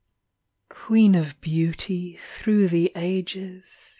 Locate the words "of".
1.13-1.39